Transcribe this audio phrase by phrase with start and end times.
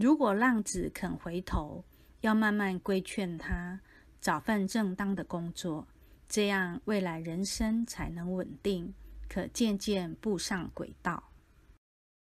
[0.00, 1.84] 如果浪子肯回头
[2.22, 3.78] 要慢慢规劝他
[4.18, 5.86] 找份正当的工作
[6.26, 8.94] 这样未来人生才能稳定
[9.28, 11.29] 可渐渐步上轨道。